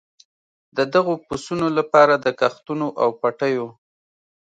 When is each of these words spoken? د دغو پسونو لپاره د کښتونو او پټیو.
د 0.77 0.79
دغو 0.93 1.13
پسونو 1.27 1.67
لپاره 1.77 2.13
د 2.17 2.27
کښتونو 2.39 2.87
او 3.01 3.09
پټیو. 3.21 3.67